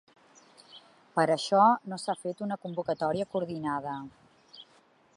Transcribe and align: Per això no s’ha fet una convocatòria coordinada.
Per 1.19 1.25
això 1.35 1.67
no 1.93 2.01
s’ha 2.05 2.17
fet 2.23 2.43
una 2.49 2.59
convocatòria 2.65 3.31
coordinada. 3.37 3.99